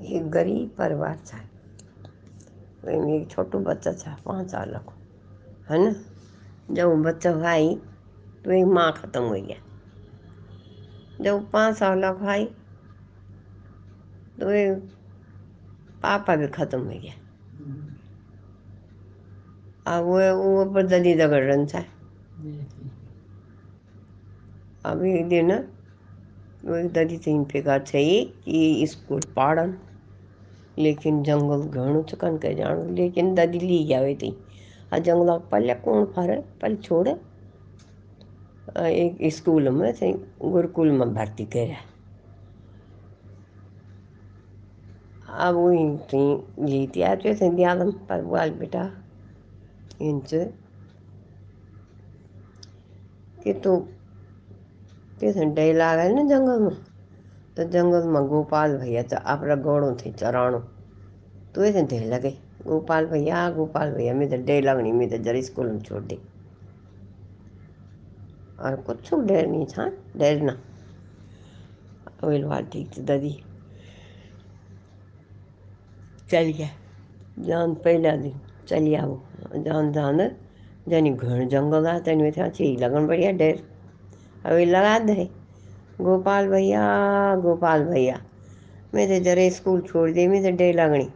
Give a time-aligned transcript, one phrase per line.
[0.00, 1.38] एक गरीब परिवार था।
[2.90, 4.92] एक छोटो बच्चा था पाँच साल को।
[5.70, 5.94] है ना?
[6.74, 7.74] जब वो बच्चा भाई
[8.44, 9.56] तो एक माँ ख़त्म हो गया।
[11.20, 12.44] जब पाँच साल का भाई
[14.40, 14.78] तो एक
[16.02, 17.14] पापा भी ख़त्म हो गया।
[19.86, 21.84] अब वो वो पर ददी दगड़ था।
[24.84, 25.50] अब एक दिन
[26.64, 28.04] वो तीन फेगा थे
[28.44, 29.76] कि स्कूल पाड़न।
[30.78, 34.36] लेकिन जंगल घणो चकन के जान लेकिन ददी ली गया थी।
[34.94, 37.08] आ जंगल पहले कौन फरे पहले छोड़।
[38.78, 40.12] एक स्कूल में थे
[40.42, 41.76] गुरुकुल में भर्ती करे।
[45.40, 45.56] अब
[47.34, 48.90] थे दियादम पर बाल बेटा
[50.02, 50.44] इनसे
[53.44, 53.76] कि तो
[55.22, 56.74] कैसे डे लागे ना जंगल में
[57.56, 60.58] तो जंगल में गोपाल भैया तो अपना गौड़ों थे चराणो
[61.54, 62.30] तो ऐसे थे लगे
[62.66, 66.18] गोपाल भैया गोपाल भैया मैं तो डे लगनी मैं तो जरा स्कूल में छोड़ दी
[68.60, 70.58] और कुछ डेर नहीं था डेर ना
[72.24, 73.36] वही बात ठीक थी दादी
[76.30, 76.68] चल गया
[77.46, 79.20] जान पहला दिन चली आओ
[79.56, 80.30] जान जान
[80.88, 83.71] जानी घर जंगल आ तनी में अच्छी लगन बढ़िया डेर
[84.46, 85.28] अभी लगा दे।
[86.00, 86.84] गोपाल भैया
[87.36, 88.20] गोपाल भैया,
[88.94, 91.08] मैं तो जरा स्कूल छोड़ दी, मैं तो डे लगनी।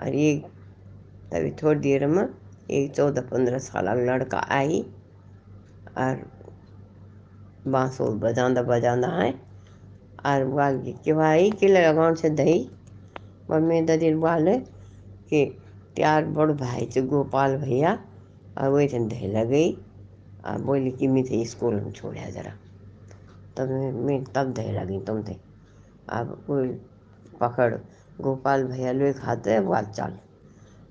[0.00, 0.34] और ये,
[1.32, 2.26] तभी थोड़ी देर में
[2.70, 4.80] एक चौदह पंद्रह साल का लड़का आई,
[5.98, 6.22] और
[7.66, 9.30] बांसुर बजांदा बजांदा है
[10.26, 12.68] और बाल के भाई, के लगान से दही?
[13.50, 14.48] और मैं ददी बाल
[15.30, 15.44] कि
[15.96, 17.98] त्यार बड़ भाई से गोपाल भैया।
[18.58, 19.76] और वही दही लगई
[20.46, 22.52] और बोली कि मैं स्कूल में छोड़ा जरा।
[23.56, 25.36] तब मैं तब दे लगी तुम थे
[26.08, 26.56] अब वो
[27.40, 27.74] पकड़,
[28.20, 30.18] गोपाल भैया लोग खाते बाल चाल।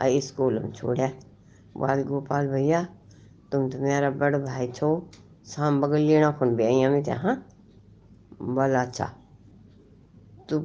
[0.00, 1.08] आ स्कूल में छोड़ा
[1.76, 2.82] बाल गोपाल भैया,
[3.52, 4.88] तुम तो मेरा बड़ भाई छो।
[5.46, 7.36] शाम बगल लेना कौन भी आई में हाँ?
[8.42, 9.06] बोला अच्छा।
[10.48, 10.58] तू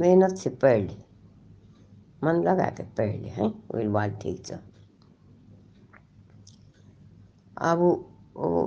[0.00, 0.96] मेहनत से पढ़ ले।
[2.24, 3.52] मन लगा के पढ़ ले, हैं?
[3.70, 4.54] वही बात ठीक से
[7.60, 7.78] अब
[8.36, 8.62] वो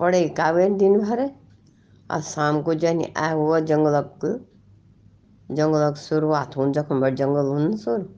[0.00, 1.30] पढ़े कावे दिन भर
[2.10, 4.26] और शाम को जन आ हुआ जंगलक
[5.50, 8.08] जंगलक शुरुआत हो जखम बड़ जंगल हो सुर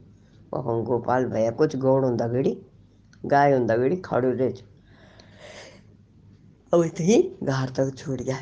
[0.54, 2.56] वहाँ गोपाल भैया कुछ गौड़ होंदा गड़ी
[3.26, 4.50] गाय होंदा गड़ी खड़ो रहे
[6.72, 8.38] अब ही घर तक छूट गया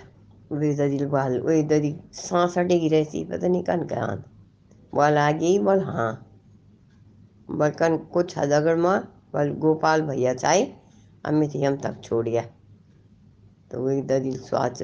[0.52, 4.06] वही ददी बाल वही ददी सांस अटेगी रहती पता नहीं कन का
[4.94, 6.12] बोल आ गई, बोल हाँ।
[7.50, 8.98] बल कन कुछ हदगड़ माँ,
[9.32, 10.83] बोल गोपाल भैया चाहे
[11.26, 12.42] अमित हम तक छोड़ गया।
[13.70, 14.78] तो वही ददी सोच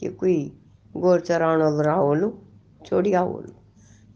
[0.00, 0.58] कि कोई
[0.96, 2.38] गोर रहा बोलू
[2.86, 3.52] छोड़िया बोलू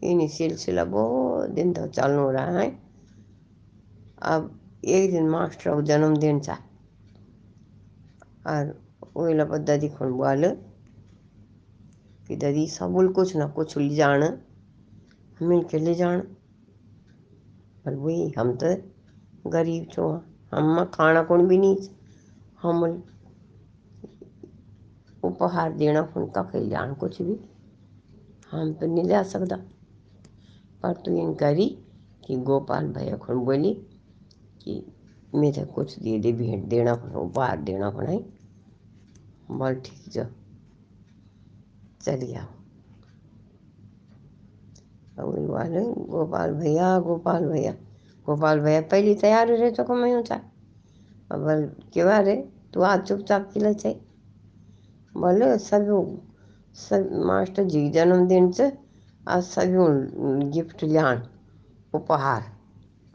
[0.03, 2.79] इन सिलसिला बहुत दिन तक चलना रहा है।
[4.21, 6.53] अब एक दिन मास्टर को जन्मदिन था
[8.47, 8.81] और
[9.17, 10.45] वही लपा दादी खुन बोल
[12.27, 14.39] कि दादी, सबुल कुछ ना कुछ ले जान।
[15.41, 16.19] मिल के ले जान।
[17.85, 18.75] पर वही हम तो
[19.49, 21.77] गरीब छो। हम खाना कौन भी नहीं
[22.61, 22.83] हम
[25.23, 27.35] उपहार देना कौन कखे जान कुछ भी?
[28.51, 29.55] हम तो नहीं ले सकता
[30.83, 31.67] पर तू इन करी
[32.25, 33.73] कि गोपाल भैया खुन बोली
[34.63, 34.83] कि
[35.35, 38.11] मैं तो कुछ दे दे, भेंट देना उपहार देना पड़ा
[39.51, 40.23] बोल, ठीक जो।
[45.47, 47.73] वाले गोपाल भैया गोपाल भैया।
[48.25, 49.83] गोपाल भैया पहले तैयार रहे तो
[50.17, 50.35] ऊँचा
[51.31, 52.35] अब बोल के बारे
[52.73, 53.99] तू आज चुपचाप खिला चाहिए
[55.17, 55.85] बोले, सब
[56.75, 58.71] सब मास्टर जी, जन्मदिन से
[59.27, 61.23] आज सभी गिफ्ट लियान
[61.93, 62.43] उपहार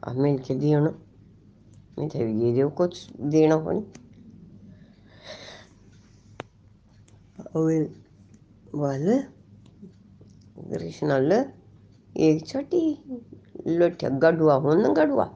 [0.05, 0.95] अब मिल के दियो ना
[1.99, 3.81] मैं तो ये दो कुछ देना पड़ी
[7.57, 7.89] और
[8.75, 9.19] बोले
[10.77, 11.33] कृष्णल
[12.17, 12.81] एक छोटी
[13.67, 15.27] लोठ्या गडुआ हो ना गडुआ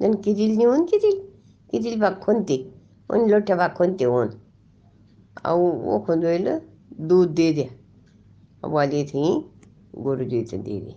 [0.00, 1.16] जन किदिल नहीं होन किदिल
[1.70, 2.56] किदिल बा खोनते
[3.10, 4.28] उन लोठ्या बा खोनते होन।
[5.46, 6.24] और वो खुद
[7.08, 9.22] दूध दे दिया वाली थी
[9.96, 10.94] गुरु जी से दे दी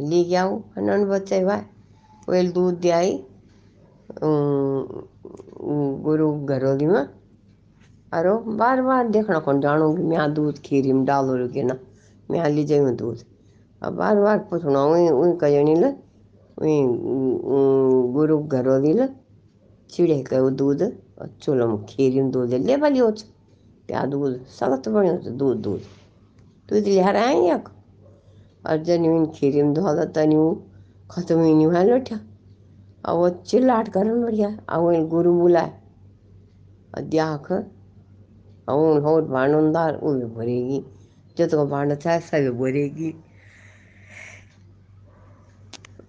[0.00, 1.60] ले गया वो हनन बच्चे भाई
[2.28, 3.12] वेल दूध दे आई।
[6.04, 7.06] गुरु घरोली में।
[8.12, 11.36] अरे बार बार देखना कौन जानूँगी मैं दूध खीरी में डालो
[11.66, 11.76] ना।
[12.30, 13.24] मैं ले जाऊँ दूध।
[13.82, 15.86] अब बार बार पूछना वही वही कजनी ले
[16.58, 16.76] वही
[18.14, 19.06] गुरु घरोली ले,
[19.90, 20.82] चिड़े के दूध
[21.42, 23.10] चूल्हो में खीरी में दूध, ले भली हो
[23.88, 25.80] क्या दूध सख्त बढ़िया दूध दूध।
[26.68, 27.68] तुझ लहराएँ यक।
[28.66, 30.36] और जनी खीरी में धो तनी
[31.10, 32.18] खत्म ही नहीं हुआ लोटा
[33.04, 35.72] और वो चिल्लाट कर बढ़िया, और वो गुरु बुलाए।
[36.94, 37.50] और द्याख
[38.68, 40.82] और हो भांडार वो भी भरेगी।
[41.38, 43.14] जो तो भांडा था सभी भरेगी।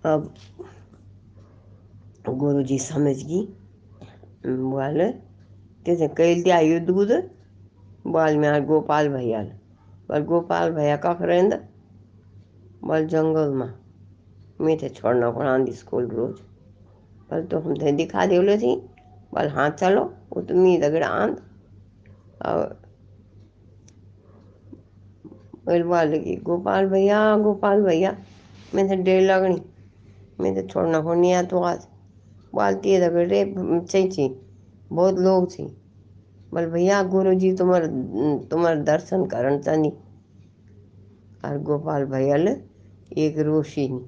[0.06, 0.34] अब
[2.30, 3.42] गुरु जी समझ गई।
[4.46, 4.98] बोल,
[5.86, 6.90] कैसे कैल दिया युद्ध
[8.08, 11.54] बोल में गोपाल भैया बोल, गोपाल भैया कख रेंद
[12.84, 13.74] बोल, जंगल में।
[14.62, 16.40] मैं थे छोड़ना आंधी स्कूल रोज।
[17.30, 18.76] बोल तो हम थे दिखा बोले थी
[19.34, 20.04] बोल हाँ चलो,
[20.34, 21.42] वो तो मी दगड़ आंध।
[22.46, 22.80] और
[25.66, 28.18] बोल बोल गोपाल भैया गोपाल भैया
[28.76, 29.62] मैं थे डेढ़ लगनी।
[30.42, 31.88] मैं तो छोड़ना नहीं आ तो आज
[32.54, 33.44] बोलती है दगड़ रे
[33.82, 34.28] चाहिए
[34.92, 35.64] बहुत लोग थी
[36.52, 37.86] बोल, भैया गुरु जी तुम्हार
[38.52, 39.90] तुम्हार दर्शन करन तनी
[41.46, 42.36] और गोपाल भैया
[43.18, 44.02] एक रोशनी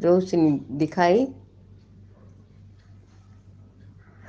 [0.00, 1.26] रोशनी दिखाई।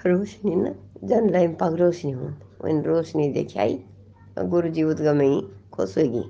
[0.06, 0.74] रोशनी न,
[1.04, 3.80] जन लाइन पग रोशनी हूँ उन रोशनी दिखाई
[4.40, 5.42] गुरु जी उत गई
[5.74, 6.24] खुश होगी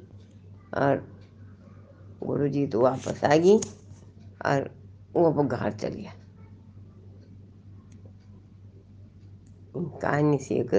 [0.78, 1.04] और
[2.24, 4.70] गुरु जी तो वापस आ गई। और
[5.16, 6.12] वो घर चल गया
[10.02, 10.72] कहानी से एक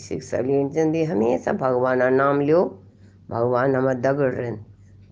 [0.00, 2.64] शिक्षा लेनी हमेशा भगवान नाम लियो,
[3.30, 4.50] भगवान हमें दगड़ रहे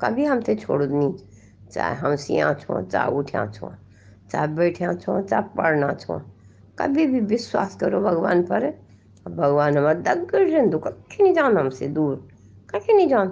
[0.00, 1.12] कभी हमसे छोड़ नहीं।
[1.70, 3.72] चाहे हम सिया छो चाहे उठ्या छो
[4.30, 6.18] चाहे बैठ्या छो चाहे पढ़ना छो
[6.78, 8.70] कभी भी विश्वास करो भगवान पर।
[9.26, 12.16] भगवान हमें दगड़ रहे तो कहीं नहीं जान हमसे दूर।
[12.70, 13.28] कहीं नहीं जान।